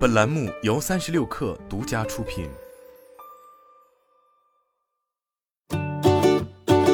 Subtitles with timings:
[0.00, 2.48] 本栏目由三十六氪独家出品。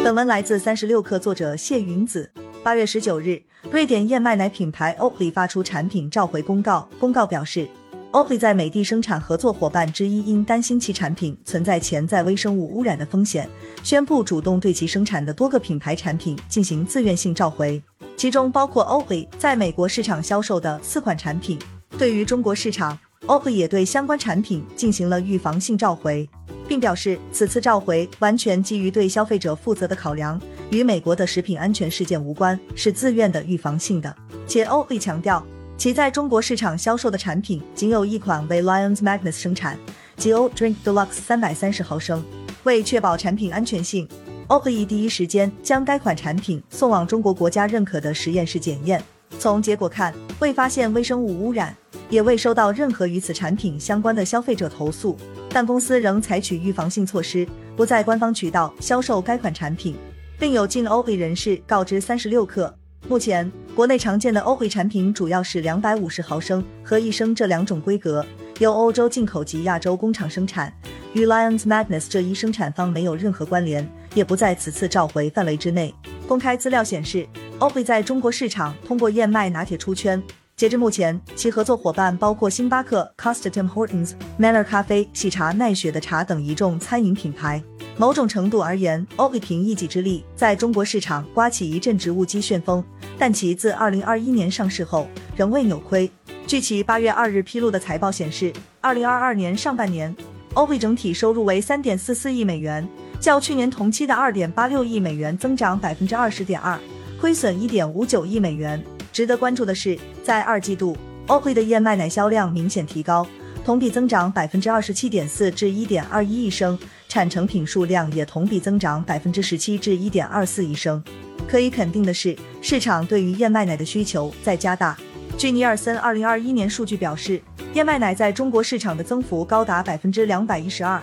[0.02, 2.28] 本文来自三十六氪作者谢云子。
[2.64, 3.40] 八月十九日，
[3.70, 6.88] 瑞典燕麦奶品牌 Oatly 发出产品召回公告。
[6.98, 7.68] 公告表示
[8.10, 13.48] ，Oatly 在美的生产合作伙伴之一因担心其产品存在潜在微生物污染的风险，
[13.84, 17.80] 宣布主动对其生产的多个品牌产品进行自愿性召回。
[18.16, 21.56] 其中包括 Oatly 在美国市场销售的四款产品。
[21.98, 26.28] 对于中国市场，OP 也对相关产品进行了预防性召回，
[26.68, 30.38] 并表示此次召回完全基于对消费者负责的考量，
[30.70, 34.14] 与美国的食品安全事件无关，是自愿的、预防性的。
[34.46, 35.42] 且 OP 强调，
[35.78, 39.78] 其在中国市场销售的产品仅有一款为 Lions Magnus 生产，
[40.18, 42.22] 即 O Drink Deluxe 三百三十毫升。
[42.64, 44.06] 为确保产品安全性。
[44.48, 49.02] Oatly 第一时间将该款产品送往中国国家认可的实验室检验，
[49.38, 51.76] 从结果看，未发现微生物污染，
[52.08, 55.16] 也未收到任何与此产品相关的消费者投诉。
[55.48, 59.96] 但公司仍采取预防性措施，不在官方渠道销售该款产品，
[60.38, 62.72] 并有进欧会人士告知三十六氪。
[63.08, 68.24] 目前，国内常见的欧会产品主要是两百五十毫升和一升这两种规格，
[68.58, 70.72] 由欧洲进口及亚洲工厂生产。
[71.12, 75.94] 与 Lions Magnus 这一生产方没有任何关联，也不在此次召回范围之内。
[76.26, 77.26] 公开资料显示
[77.58, 80.22] 欧会在中国市场通过燕麦拿铁出圈。
[80.56, 87.62] 截至目前，其合作伙伴包括星巴克、Costa Tim Hortons、Manner 咖啡、喜茶、奈雪的茶等一众餐饮品牌。
[87.98, 92.82] 某种程度而言，Oatly 凭一己之力在中国市场刮起一阵植物基旋风，
[93.18, 96.10] 但其自2021年上市后仍未扭亏。
[96.46, 100.16] 据其8月2日披露的财报显示，2022年上半年。
[100.54, 102.88] Oatly 整体收入为三点四四亿美元，
[103.20, 106.80] 较去年同期的二点八六亿美元增长百分之二十点二，
[107.20, 108.82] 亏损一点五九亿美元。
[109.16, 110.94] 值得关注的是，在二季度
[111.26, 113.26] ，Oatly 的燕麦奶销量明显提高，
[113.64, 121.02] 同比增长百分之二十七点四至一点二一亿升，产成品数量也同比增长百分之十七至一点二四亿升。
[121.48, 124.94] 可以肯定的是，市场对于燕麦奶的需求在加大。
[125.38, 127.40] 据尼尔森二零二一年数据表示。
[127.72, 130.98] 燕麦奶在中国市场的增幅高达百分之两百一十二。